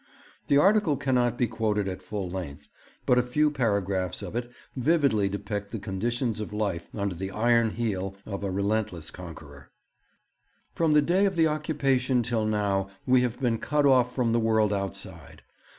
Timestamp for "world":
14.39-14.73